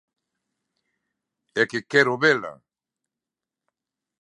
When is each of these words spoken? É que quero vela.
É 1.61 1.63
que 1.71 1.79
quero 1.91 2.13
vela. 2.23 2.53